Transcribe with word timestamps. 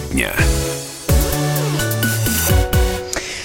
Дня. 0.00 0.32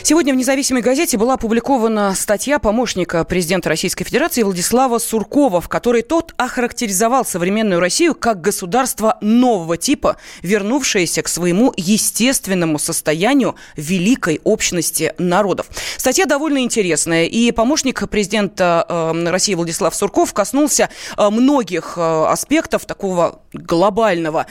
Сегодня 0.06 0.34
в 0.34 0.36
независимой 0.36 0.82
газете 0.82 1.18
была 1.18 1.36
опубликована 1.36 2.14
статья 2.14 2.60
помощника 2.60 3.24
президента 3.24 3.70
Российской 3.70 4.04
Федерации 4.04 4.44
Владислава 4.44 5.00
Суркова, 5.00 5.62
в 5.62 5.70
которой 5.70 6.02
тот 6.02 6.34
охарактеризовал 6.36 7.24
современную 7.24 7.80
Россию 7.80 8.14
как 8.14 8.42
государство 8.42 9.18
нового 9.22 9.78
типа, 9.78 10.18
вернувшееся 10.42 11.22
к 11.22 11.30
своему 11.30 11.74
естественному 11.78 12.80
состоянию 12.80 13.56
великой 13.78 14.42
общности 14.44 15.16
народов. 15.18 15.68
Статья 15.96 16.26
довольно 16.26 16.60
интересная, 16.60 17.24
и 17.24 17.52
помощник 17.52 18.10
президента 18.10 18.86
э, 18.90 19.30
России 19.30 19.54
Владислав 19.54 19.96
Сурков 19.96 20.34
коснулся 20.34 20.90
э, 21.18 21.30
многих 21.30 21.94
э, 21.96 22.26
аспектов 22.26 22.86
такого 22.86 23.40
глобального 23.54 24.48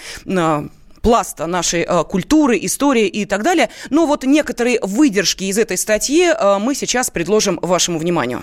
пласта 1.03 1.47
нашей 1.47 1.83
э, 1.83 2.05
культуры, 2.05 2.59
истории 2.63 3.07
и 3.07 3.27
так 3.27 3.43
далее. 3.43 3.69
Но 3.91 4.07
вот 4.07 4.25
некоторые 4.25 4.79
выдержки 4.81 5.45
из 5.45 5.59
этой 5.59 5.77
статьи 5.77 6.27
э, 6.27 6.59
мы 6.59 6.75
сейчас 6.75 7.11
предложим 7.11 7.59
вашему 7.61 7.99
вниманию. 7.99 8.43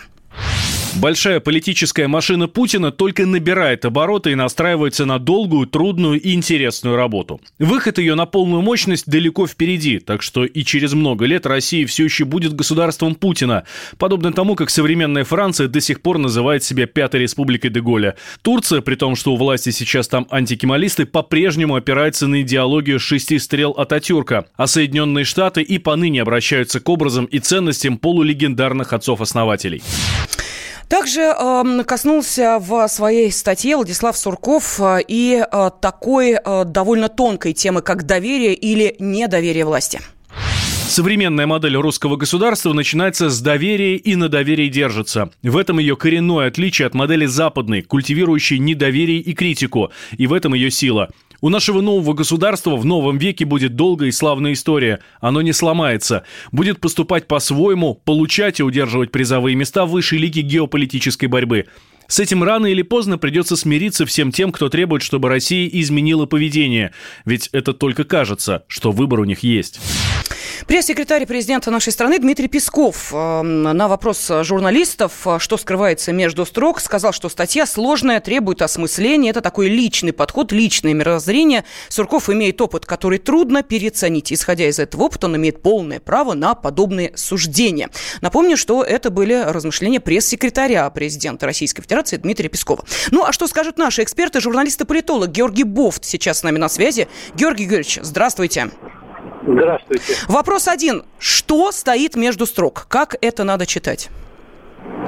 Большая 0.96 1.40
политическая 1.40 2.08
машина 2.08 2.48
Путина 2.48 2.92
только 2.92 3.26
набирает 3.26 3.86
обороты 3.86 4.32
и 4.32 4.36
настраивается 4.36 5.06
на 5.06 5.20
долгую, 5.20 5.68
трудную 5.68 6.20
и 6.20 6.34
интересную 6.34 6.96
работу. 6.96 7.40
Выход 7.60 8.00
ее 8.00 8.16
на 8.16 8.26
полную 8.26 8.62
мощность 8.62 9.06
далеко 9.08 9.48
впереди, 9.48 10.00
так 10.00 10.22
что 10.22 10.44
и 10.44 10.64
через 10.64 10.94
много 10.94 11.26
лет 11.26 11.46
Россия 11.46 11.86
все 11.86 12.04
еще 12.04 12.26
будет 12.26 12.54
государством 12.54 13.16
Путина, 13.16 13.66
подобно 13.98 14.34
тому, 14.34 14.56
как 14.56 14.72
современная 14.72 15.24
Франция 15.24 15.68
до 15.68 15.80
сих 15.80 16.02
пор 16.02 16.18
называет 16.18 16.64
себя 16.64 16.88
Пятой 16.88 17.22
Республикой 17.22 17.70
Деголя. 17.70 18.16
Турция, 18.42 18.82
при 18.82 18.96
том, 18.96 19.16
что 19.16 19.34
у 19.34 19.38
власти 19.38 19.70
сейчас 19.70 20.08
там 20.08 20.28
антикемалисты, 20.32 21.06
по-прежнему 21.06 21.76
опирается 21.76 22.28
на 22.28 22.42
идеологию 22.42 23.00
шести 23.00 23.38
стрел 23.38 23.72
Ататюрка, 23.72 24.48
а 24.58 24.68
Соединенные 24.68 25.24
Штаты 25.24 25.62
и 25.62 25.78
поныне 25.78 26.24
обращаются 26.24 26.80
к 26.80 26.90
образам 26.90 27.26
и 27.26 27.40
ценностям 27.40 28.00
полулегендарных 28.00 28.92
отцов-основателей. 28.92 29.84
Также 30.90 31.22
э, 31.22 31.84
коснулся 31.86 32.58
в 32.60 32.88
своей 32.88 33.32
статье 33.32 33.76
Владислав 33.76 34.18
Сурков 34.18 34.80
э, 34.80 35.00
и 35.08 35.40
э, 35.40 35.70
такой 35.80 36.32
э, 36.32 36.66
довольно 36.66 37.10
тонкой 37.10 37.54
темы, 37.54 37.84
как 37.84 38.08
доверие 38.08 38.56
или 38.56 38.96
недоверие 38.98 39.66
власти. 39.66 40.02
Современная 40.88 41.46
модель 41.46 41.76
русского 41.76 42.16
государства 42.16 42.74
начинается 42.74 43.30
с 43.30 43.40
доверия 43.40 43.98
и 43.98 44.16
на 44.16 44.30
доверии 44.30 44.68
держится. 44.68 45.30
В 45.44 45.58
этом 45.58 45.78
ее 45.78 45.96
коренное 45.96 46.48
отличие 46.48 46.88
от 46.88 46.96
модели 46.96 47.28
западной, 47.28 47.84
культивирующей 47.84 48.58
недоверие 48.58 49.20
и 49.20 49.34
критику, 49.36 49.92
и 50.18 50.26
в 50.26 50.34
этом 50.34 50.56
ее 50.56 50.72
сила– 50.72 51.10
у 51.42 51.50
нашего 51.50 51.82
нового 51.82 52.14
государства 52.14 52.76
в 52.76 52.86
новом 52.86 53.18
веке 53.18 53.46
будет 53.46 53.76
долгая 53.76 54.10
и 54.10 54.12
славная 54.12 54.54
история. 54.54 55.00
Оно 55.22 55.42
не 55.42 55.54
сломается. 55.54 56.24
Будет 56.52 56.80
поступать 56.80 57.28
по-своему, 57.28 57.96
получать 57.96 58.60
и 58.60 58.64
удерживать 58.64 59.12
призовые 59.12 59.56
места 59.56 59.86
в 59.86 59.92
высшей 59.92 60.20
лиге 60.20 60.42
геополитической 60.42 61.28
борьбы. 61.28 61.66
С 62.08 62.20
этим 62.20 62.44
рано 62.44 62.66
или 62.66 62.82
поздно 62.82 63.20
придется 63.20 63.56
смириться 63.56 64.06
всем 64.08 64.32
тем, 64.32 64.52
кто 64.52 64.68
требует, 64.68 65.04
чтобы 65.04 65.30
Россия 65.30 65.70
изменила 65.72 66.26
поведение. 66.26 66.92
Ведь 67.24 67.50
это 67.52 67.72
только 67.72 68.04
кажется, 68.04 68.64
что 68.68 68.92
выбор 68.92 69.20
у 69.20 69.26
них 69.26 69.44
есть. 69.44 69.80
Пресс-секретарь 70.70 71.26
президента 71.26 71.72
нашей 71.72 71.92
страны 71.92 72.20
Дмитрий 72.20 72.48
Песков 72.48 73.12
э, 73.12 73.42
на 73.42 73.88
вопрос 73.88 74.30
журналистов, 74.44 75.26
э, 75.26 75.40
что 75.40 75.58
скрывается 75.58 76.14
между 76.14 76.46
строк, 76.46 76.80
сказал, 76.80 77.12
что 77.12 77.28
статья 77.28 77.66
сложная, 77.66 78.20
требует 78.20 78.62
осмысления. 78.62 79.32
Это 79.32 79.42
такой 79.42 79.68
личный 79.68 80.14
подход, 80.14 80.52
личное 80.52 80.94
мировоззрение. 80.94 81.66
Сурков 81.88 82.30
имеет 82.30 82.62
опыт, 82.62 82.86
который 82.86 83.18
трудно 83.18 83.64
переоценить. 83.64 84.32
Исходя 84.32 84.70
из 84.70 84.78
этого 84.78 85.06
опыта, 85.06 85.26
он 85.26 85.38
имеет 85.38 85.64
полное 85.64 86.00
право 86.00 86.36
на 86.36 86.54
подобные 86.54 87.14
суждения. 87.16 87.90
Напомню, 88.22 88.56
что 88.56 88.84
это 88.84 89.10
были 89.10 89.34
размышления 89.34 90.00
пресс-секретаря 90.00 90.88
президента 90.92 91.48
Российской 91.48 91.82
Федерации 91.82 92.18
Дмитрия 92.18 92.48
Пескова. 92.48 92.86
Ну, 93.10 93.26
а 93.26 93.34
что 93.34 93.48
скажут 93.48 93.80
наши 93.80 94.04
эксперты, 94.04 94.40
журналисты-политолог 94.40 95.32
Георгий 95.32 95.64
Бофт 95.64 96.06
сейчас 96.06 96.42
с 96.42 96.44
нами 96.44 96.60
на 96.60 96.70
связи. 96.70 97.08
Георгий 97.34 97.66
Георгиевич, 97.66 97.98
здравствуйте. 98.04 98.66
Здравствуйте. 98.68 98.99
Вопрос 100.28 100.68
один. 100.68 101.04
Что 101.20 101.72
стоит 101.72 102.16
между 102.16 102.46
строк? 102.46 102.86
Как 102.88 103.16
это 103.22 103.44
надо 103.44 103.66
читать? 103.66 104.10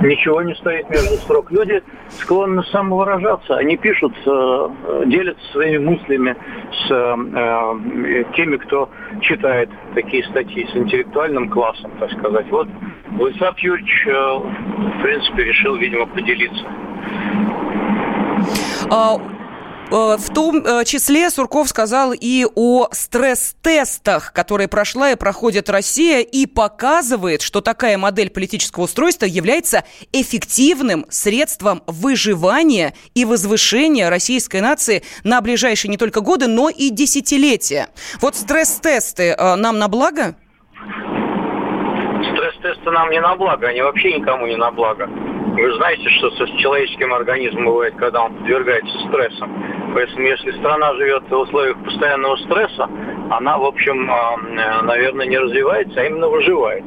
Ничего 0.01 0.41
не 0.41 0.55
стоит 0.55 0.89
между 0.89 1.15
строк. 1.17 1.51
Люди 1.51 1.83
склонны 2.09 2.63
самовыражаться. 2.71 3.55
Они 3.55 3.77
пишут, 3.77 4.13
э, 4.25 5.03
делятся 5.05 5.45
своими 5.51 5.77
мыслями 5.77 6.35
с 6.71 6.91
э, 6.91 8.23
теми, 8.35 8.57
кто 8.57 8.89
читает 9.21 9.69
такие 9.93 10.23
статьи, 10.25 10.67
с 10.71 10.75
интеллектуальным 10.75 11.49
классом, 11.49 11.91
так 11.99 12.11
сказать. 12.13 12.49
Вот 12.49 12.67
Владислав 13.11 13.57
Юрьевич, 13.59 14.07
э, 14.07 14.11
в 14.11 15.01
принципе, 15.03 15.43
решил, 15.43 15.75
видимо, 15.75 16.07
поделиться. 16.07 16.65
Э, 19.91 20.15
в 20.17 20.33
том 20.33 20.63
э, 20.65 20.85
числе 20.85 21.29
Сурков 21.29 21.67
сказал 21.67 22.13
и 22.13 22.45
о 22.55 22.87
стресс-тестах, 22.91 24.31
которые 24.31 24.69
прошла 24.69 25.11
и 25.11 25.15
проходит 25.15 25.69
Россия, 25.69 26.19
и 26.21 26.45
показывает, 26.45 27.41
что 27.41 27.59
такая 27.59 27.97
модель 27.97 28.29
политического 28.29 28.85
устройства 28.85 29.25
является 29.25 29.83
эффективным 30.13 31.05
средством 31.09 31.83
выживания 31.87 32.93
и 33.15 33.25
возвышения 33.25 34.09
российской 34.09 34.61
нации 34.61 35.03
на 35.25 35.41
ближайшие 35.41 35.91
не 35.91 35.97
только 35.97 36.21
годы, 36.21 36.47
но 36.47 36.69
и 36.69 36.89
десятилетия. 36.89 37.89
Вот 38.21 38.35
стресс-тесты 38.35 39.35
э, 39.37 39.55
нам 39.55 39.77
на 39.77 39.89
благо? 39.89 40.35
Стресс-тесты 42.33 42.91
нам 42.91 43.09
не 43.09 43.19
на 43.19 43.35
благо, 43.35 43.67
они 43.67 43.81
вообще 43.81 44.17
никому 44.17 44.47
не 44.47 44.55
на 44.55 44.71
благо. 44.71 45.07
Вы 45.07 45.75
знаете, 45.75 46.09
что 46.11 46.31
с 46.31 46.59
человеческим 46.61 47.13
организмом 47.13 47.65
бывает, 47.65 47.93
когда 47.97 48.23
он 48.23 48.35
подвергается 48.35 48.97
стрессам. 49.09 49.80
Поэтому 49.93 50.27
если 50.27 50.51
страна 50.59 50.93
живет 50.95 51.23
в 51.29 51.33
условиях 51.33 51.77
постоянного 51.83 52.35
стресса, 52.37 52.89
она, 53.29 53.57
в 53.57 53.65
общем, 53.65 54.09
а, 54.09 54.35
э, 54.35 54.81
наверное, 54.83 55.25
не 55.25 55.37
развивается, 55.37 56.01
а 56.01 56.05
именно 56.05 56.27
выживает. 56.27 56.83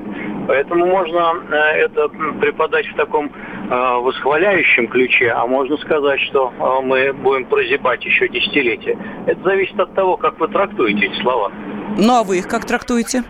Поэтому 0.46 0.86
можно 0.86 1.34
э, 1.50 1.54
это 1.84 2.08
преподать 2.40 2.86
в 2.86 2.96
таком 2.96 3.26
э, 3.26 3.70
восхваляющем 3.70 4.88
ключе, 4.88 5.30
а 5.30 5.46
можно 5.46 5.76
сказать, 5.78 6.20
что 6.22 6.52
мы 6.82 7.12
будем 7.12 7.46
прозябать 7.46 8.04
еще 8.04 8.28
десятилетия. 8.28 8.98
Это 9.26 9.42
зависит 9.42 9.78
от 9.78 9.94
того, 9.94 10.16
как 10.16 10.38
вы 10.40 10.48
трактуете 10.48 11.06
эти 11.06 11.20
слова. 11.20 11.50
Ну 11.96 12.12
а 12.12 12.24
вы 12.24 12.38
их 12.38 12.48
как 12.48 12.64
трактуете? 12.64 13.22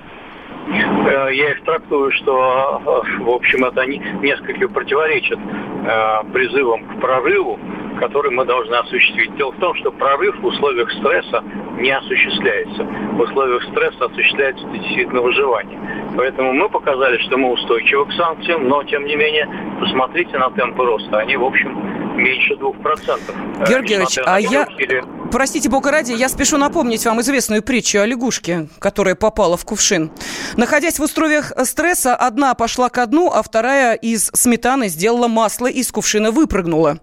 Э, 0.68 1.28
я 1.32 1.50
их 1.50 1.62
трактую, 1.64 2.10
что, 2.12 2.80
в 3.20 3.30
общем, 3.30 3.64
это 3.64 3.84
несколько 3.86 4.68
противоречит 4.68 5.38
э, 5.38 6.32
призывам 6.32 6.84
к 6.84 7.00
прорыву, 7.00 7.58
который 7.98 8.30
мы 8.30 8.44
должны 8.44 8.74
осуществить. 8.74 9.34
Дело 9.36 9.52
в 9.52 9.58
том, 9.58 9.74
что 9.76 9.90
прорыв 9.92 10.38
в 10.40 10.46
условиях 10.46 10.90
стресса 10.92 11.42
не 11.78 11.90
осуществляется. 11.90 12.84
В 12.84 13.20
условиях 13.20 13.62
стресса 13.64 14.04
осуществляется 14.06 14.66
действительно 14.68 15.22
выживание. 15.22 15.78
Поэтому 16.16 16.52
мы 16.52 16.68
показали, 16.68 17.18
что 17.26 17.36
мы 17.36 17.52
устойчивы 17.52 18.06
к 18.06 18.12
санкциям, 18.12 18.68
но, 18.68 18.82
тем 18.84 19.04
не 19.04 19.16
менее, 19.16 19.48
посмотрите 19.80 20.38
на 20.38 20.50
темпы 20.50 20.84
роста. 20.84 21.18
Они, 21.18 21.36
в 21.36 21.44
общем, 21.44 21.94
меньше 22.16 22.54
2%. 22.54 23.66
Георгий 23.68 23.94
Георгиевич, 23.94 24.18
а 24.24 24.40
я... 24.40 24.68
Простите, 25.32 25.68
бога 25.68 25.90
ради, 25.90 26.12
я 26.12 26.28
спешу 26.28 26.58
напомнить 26.58 27.04
вам 27.04 27.20
известную 27.20 27.62
притчу 27.62 27.98
о 27.98 28.06
лягушке, 28.06 28.68
которая 28.78 29.16
попала 29.16 29.56
в 29.56 29.64
кувшин. 29.64 30.12
Находясь 30.56 31.00
в 31.00 31.02
условиях 31.02 31.52
стресса, 31.64 32.14
одна 32.14 32.54
пошла 32.54 32.88
ко 32.88 33.04
дну, 33.06 33.32
а 33.34 33.42
вторая 33.42 33.94
из 33.94 34.30
сметаны 34.32 34.88
сделала 34.88 35.26
масло 35.26 35.66
и 35.66 35.80
из 35.80 35.90
кувшина 35.90 36.30
выпрыгнула 36.30 36.98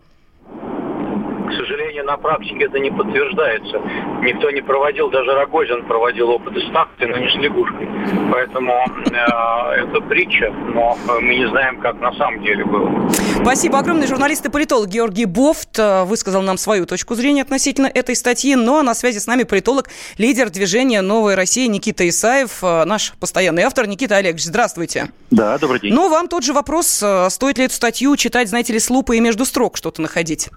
на 2.11 2.17
практике 2.17 2.65
это 2.65 2.77
не 2.79 2.91
подтверждается. 2.91 3.77
Никто 4.21 4.51
не 4.51 4.61
проводил, 4.61 5.09
даже 5.09 5.31
Рогозин 5.31 5.85
проводил 5.85 6.29
опыты 6.29 6.59
с 6.59 6.73
тактой, 6.73 7.07
но 7.07 7.17
не 7.17 7.29
с 7.29 7.35
лягушкой. 7.35 7.87
Поэтому 8.31 8.73
э, 9.05 9.81
это 9.81 10.01
притча, 10.01 10.51
но 10.51 10.97
мы 11.21 11.35
не 11.35 11.47
знаем, 11.49 11.79
как 11.79 11.99
на 12.01 12.13
самом 12.13 12.43
деле 12.43 12.65
было. 12.65 13.09
Спасибо 13.41 13.79
огромное. 13.79 14.07
Журналист 14.07 14.45
и 14.45 14.49
политолог 14.49 14.89
Георгий 14.89 15.25
Бофт 15.25 15.79
э, 15.79 16.03
высказал 16.03 16.41
нам 16.41 16.57
свою 16.57 16.85
точку 16.85 17.15
зрения 17.15 17.43
относительно 17.43 17.87
этой 17.87 18.15
статьи. 18.15 18.55
Ну 18.55 18.77
а 18.77 18.83
на 18.83 18.93
связи 18.93 19.19
с 19.19 19.27
нами 19.27 19.43
политолог, 19.43 19.89
лидер 20.17 20.49
движения 20.49 21.01
«Новая 21.01 21.37
Россия» 21.37 21.67
Никита 21.69 22.07
Исаев, 22.09 22.59
э, 22.61 22.83
наш 22.83 23.13
постоянный 23.21 23.63
автор. 23.63 23.87
Никита 23.87 24.17
Олегович, 24.17 24.43
здравствуйте. 24.43 25.11
Да, 25.29 25.57
добрый 25.57 25.79
день. 25.79 25.93
Ну, 25.93 26.09
вам 26.09 26.27
тот 26.27 26.43
же 26.43 26.51
вопрос, 26.51 27.01
э, 27.01 27.29
стоит 27.29 27.57
ли 27.57 27.65
эту 27.65 27.75
статью 27.75 28.17
читать, 28.17 28.49
знаете 28.49 28.73
ли, 28.73 28.79
с 28.79 28.89
лупой 28.89 29.17
и 29.17 29.19
между 29.21 29.45
строк 29.45 29.77
что-то 29.77 30.01
находить? 30.01 30.49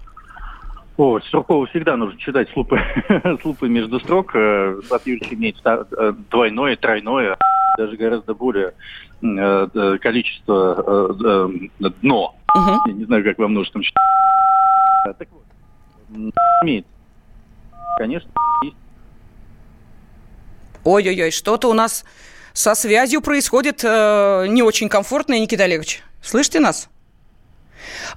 О, 0.97 1.19
Суркову 1.19 1.65
всегда 1.67 1.97
нужно 1.97 2.17
читать 2.19 2.49
с 2.49 2.55
лупы, 2.55 2.79
с 3.09 3.43
лупы 3.43 3.67
между 3.67 3.99
строк. 3.99 4.33
Влад 4.33 5.05
Юрьевич 5.05 5.33
имеет 5.33 5.57
э, 5.65 6.13
двойное, 6.31 6.77
тройное, 6.77 7.37
даже 7.77 7.97
гораздо 7.97 8.33
более 8.33 8.73
э, 9.21 9.67
э, 9.73 9.97
количество 9.99 11.13
дно. 12.01 12.35
Угу. 12.55 12.87
Я 12.87 12.93
не 12.93 13.03
знаю, 13.03 13.23
как 13.25 13.37
во 13.37 13.47
множественном 13.49 13.83
считать. 13.83 14.03
Так 15.17 15.27
вот, 15.31 15.43
имеет. 16.63 16.85
Конечно, 17.97 18.31
есть. 18.63 18.75
Ой-ой-ой, 20.85 21.31
что-то 21.31 21.69
у 21.69 21.73
нас 21.73 22.05
со 22.53 22.73
связью 22.73 23.21
происходит 23.21 23.83
э, 23.83 24.45
не 24.47 24.63
очень 24.63 24.87
комфортно, 24.87 25.37
Никита 25.39 25.65
Олегович. 25.65 26.03
Слышите 26.21 26.59
нас? 26.59 26.89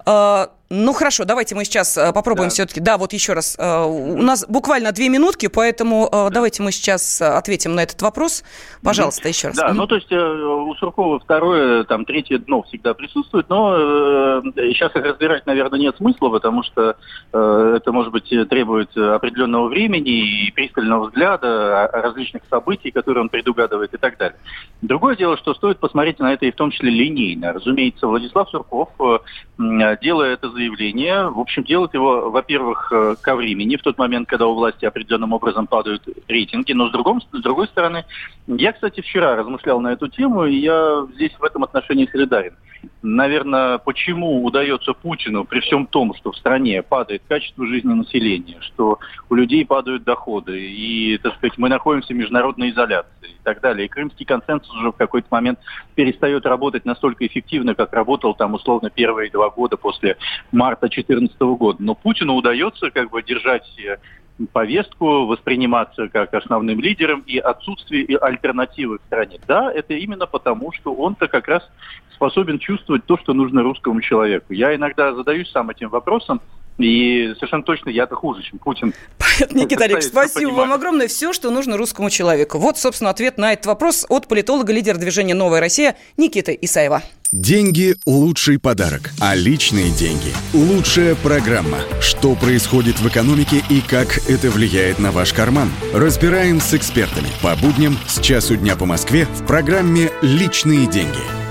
Э, 0.07 0.49
ну 0.71 0.93
хорошо, 0.93 1.25
давайте 1.25 1.55
мы 1.55 1.65
сейчас 1.65 1.97
э, 1.97 2.13
попробуем 2.13 2.49
да. 2.49 2.55
все-таки. 2.55 2.81
Да, 2.81 2.99
вот 2.99 3.13
еще 3.15 3.33
раз. 3.33 3.57
Э, 3.59 3.85
у 3.85 4.21
нас 4.21 4.45
буквально 4.47 4.93
две 4.93 5.09
минутки, 5.09 5.49
поэтому 5.49 6.09
да. 6.13 6.29
давайте 6.31 6.63
мы 6.63 6.73
сейчас 6.73 7.23
ответим 7.23 7.75
на 7.75 7.85
этот 7.85 8.03
вопрос. 8.03 8.45
Пожалуйста, 8.83 9.23
да. 9.23 9.29
еще 9.31 9.49
раз. 9.49 9.57
Да, 9.57 9.73
ну 9.73 9.87
то 9.87 9.95
есть 9.95 10.13
у 10.13 10.75
Суркова 10.75 11.21
второе, 11.21 11.85
там 11.85 12.05
третье 12.05 12.39
дно 12.39 12.63
всегда 12.65 12.93
присутствует, 12.93 13.49
но 13.49 14.43
сейчас 14.55 14.95
их 14.95 15.05
разбирать, 15.05 15.47
наверное, 15.47 15.81
нет 15.81 15.97
смысла, 15.97 16.29
потому 16.29 16.63
что 16.63 16.97
это, 17.33 17.93
может 17.93 18.13
быть, 18.13 18.29
требует 18.49 18.97
определенного 18.97 19.69
времени 19.69 20.47
и 20.47 20.51
пристального 20.53 21.07
взгляда 21.07 21.89
различных 21.93 22.43
событий, 22.51 22.91
которые 22.91 23.23
он 23.23 23.29
предугадывает 23.29 23.95
и 23.95 23.97
так 23.97 24.19
далее. 24.19 24.39
Другое 24.83 25.17
дело, 25.17 25.37
что 25.39 25.55
стоит 25.55 25.79
посмотреть 25.79 26.19
на 26.19 26.33
это 26.33 26.47
и 26.47 26.51
в 26.51 26.57
том 26.57 26.71
числе 26.71 26.91
линейно. 26.91 27.53
Разумеется, 27.53 28.07
Владислав 28.07 28.49
Сурков, 28.51 28.91
делая 29.59 30.35
это 30.35 30.49
заявление. 30.59 31.29
В 31.29 31.39
общем, 31.41 31.65
делать 31.65 31.95
его, 31.95 32.31
во-первых, 32.31 32.93
э, 32.93 33.15
ко 33.21 33.35
времени, 33.37 33.77
в 33.77 33.83
тот 33.83 33.97
момент, 33.99 34.29
когда 34.29 34.47
у 34.47 34.55
власти 34.55 34.85
определенным 34.85 35.33
образом 35.33 35.67
падают 35.67 36.03
рейтинги. 36.29 36.73
Но 36.73 36.89
с, 36.89 36.93
другом, 36.93 37.21
с 37.21 37.43
другой 37.43 37.69
стороны, 37.69 38.05
я, 38.47 38.73
кстати, 38.73 39.01
вчера 39.01 39.37
размышлял 39.37 39.81
на 39.81 39.93
эту 39.93 40.09
тему, 40.09 40.45
и 40.45 40.57
я 40.57 41.07
здесь 41.15 41.33
в 41.39 41.45
этом 41.45 41.65
отношении 41.65 42.07
солидарен. 42.07 42.55
Наверное, 43.03 43.79
почему 43.79 44.45
удается 44.45 44.93
Путину, 44.93 45.45
при 45.45 45.61
всем 45.61 45.87
том, 45.87 46.15
что 46.15 46.33
в 46.33 46.37
стране 46.37 46.83
падает 46.83 47.23
качество 47.29 47.67
жизни 47.67 47.93
населения, 47.93 48.59
что 48.61 48.99
у 49.31 49.35
людей 49.35 49.65
падают 49.65 50.05
доходы, 50.05 50.61
и, 50.61 51.19
так 51.19 51.37
сказать, 51.37 51.59
мы 51.59 51.69
находимся 51.69 52.13
в 52.13 52.17
международной 52.17 52.71
изоляции 52.71 53.31
и 53.31 53.43
так 53.45 53.61
далее. 53.61 53.87
И 53.87 53.89
крымский 53.89 54.27
консенсус 54.27 54.75
уже 54.75 54.91
в 54.91 54.97
какой-то 54.97 55.29
момент 55.31 55.59
перестает 55.95 56.45
работать 56.47 56.85
настолько 56.85 57.27
эффективно, 57.27 57.75
как 57.75 57.93
работал 57.93 58.35
там 58.35 58.55
условно 58.55 58.91
первые 58.91 59.31
два 59.31 59.51
года 59.51 59.77
после 59.77 60.17
марта 60.53 60.89
2014 60.89 61.41
года. 61.41 61.83
Но 61.83 61.95
Путину 61.95 62.35
удается 62.35 62.91
как 62.91 63.11
бы 63.11 63.23
держать 63.23 63.67
повестку, 64.47 65.27
восприниматься 65.27 66.09
как 66.09 66.35
основным 66.35 66.81
лидером 66.81 67.21
и 67.27 67.39
отсутствие 67.39 68.17
альтернативы 68.19 68.99
в 68.99 69.03
стране. 69.07 69.39
Да, 69.47 69.73
это 69.73 69.95
именно 69.95 70.27
потому, 70.27 70.73
что 70.73 70.95
он-то 70.95 71.29
как 71.29 71.49
раз 71.49 71.69
способен 72.15 72.59
чувствовать 72.59 73.05
то, 73.05 73.17
что 73.17 73.33
нужно 73.33 73.63
русскому 73.63 74.01
человеку. 74.01 74.53
Я 74.53 74.75
иногда 74.75 75.15
задаюсь 75.15 75.51
сам 75.51 75.71
этим 75.71 75.89
вопросом, 75.89 76.41
и 76.79 77.35
совершенно 77.35 77.63
точно 77.63 77.91
я-то 77.91 78.15
хуже, 78.15 78.43
чем 78.43 78.59
Путин. 78.59 78.95
Никита 79.51 79.85
Олегович, 79.85 80.05
спасибо 80.05 80.51
вам 80.51 80.73
огромное. 80.73 81.09
Все, 81.09 81.33
что 81.33 81.51
нужно 81.51 81.77
русскому 81.77 82.11
человеку. 82.11 82.59
Вот, 82.59 82.79
собственно, 82.79 83.11
ответ 83.11 83.39
на 83.39 83.53
этот 83.53 83.67
вопрос 83.67 84.07
от 84.09 84.29
политолога, 84.29 84.73
лидера 84.73 84.97
движения 84.97 85.35
«Новая 85.35 85.61
Россия» 85.61 85.97
Никиты 86.17 86.57
Исаева. 86.61 87.03
Деньги– 87.31 87.95
лучший 88.07 88.59
подарок, 88.59 89.11
а 89.21 89.35
личные 89.35 89.91
деньги– 89.91 90.33
лучшая 90.55 91.15
программа. 91.15 91.79
Что 92.01 92.35
происходит 92.35 93.01
в 93.01 93.09
экономике 93.09 93.63
и 93.69 93.83
как 93.83 94.17
это 94.31 94.51
влияет 94.51 94.99
на 94.99 95.13
ваш 95.13 95.35
карман? 95.35 95.71
Разбираем 95.93 96.59
с 96.59 96.73
экспертами 96.73 97.29
по 97.43 97.55
будням 97.57 97.99
с 98.07 98.21
часу 98.21 98.57
дня 98.57 98.77
по 98.77 98.87
Москве 98.87 99.27
в 99.27 99.47
программе 99.47 100.11
«Личные 100.23 100.87
деньги». 100.87 101.48